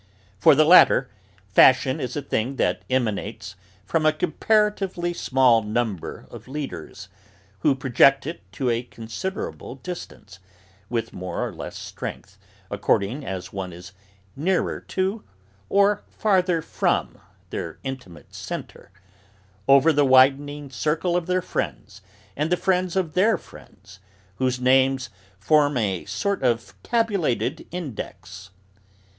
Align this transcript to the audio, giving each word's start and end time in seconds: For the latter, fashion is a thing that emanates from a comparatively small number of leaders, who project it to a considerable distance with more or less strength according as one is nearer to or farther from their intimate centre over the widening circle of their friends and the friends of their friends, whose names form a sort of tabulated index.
For 0.39 0.55
the 0.55 0.65
latter, 0.65 1.11
fashion 1.49 1.99
is 1.99 2.15
a 2.15 2.23
thing 2.23 2.55
that 2.55 2.81
emanates 2.89 3.53
from 3.85 4.03
a 4.03 4.11
comparatively 4.11 5.13
small 5.13 5.61
number 5.61 6.25
of 6.31 6.47
leaders, 6.47 7.07
who 7.59 7.75
project 7.75 8.25
it 8.25 8.41
to 8.53 8.71
a 8.71 8.81
considerable 8.81 9.75
distance 9.75 10.39
with 10.89 11.13
more 11.13 11.47
or 11.47 11.53
less 11.53 11.77
strength 11.77 12.39
according 12.71 13.23
as 13.23 13.53
one 13.53 13.71
is 13.71 13.91
nearer 14.35 14.79
to 14.79 15.23
or 15.69 16.01
farther 16.09 16.63
from 16.63 17.19
their 17.51 17.77
intimate 17.83 18.33
centre 18.33 18.89
over 19.67 19.93
the 19.93 20.03
widening 20.03 20.71
circle 20.71 21.15
of 21.15 21.27
their 21.27 21.43
friends 21.43 22.01
and 22.35 22.51
the 22.51 22.57
friends 22.57 22.95
of 22.95 23.13
their 23.13 23.37
friends, 23.37 23.99
whose 24.37 24.59
names 24.59 25.11
form 25.37 25.77
a 25.77 26.05
sort 26.05 26.41
of 26.41 26.73
tabulated 26.81 27.67
index. 27.69 28.49